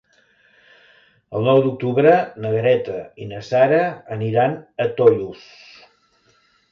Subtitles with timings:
[1.39, 2.13] El nou d'octubre
[2.45, 3.81] na Greta i na Sara
[4.17, 5.45] aniran a Tollos.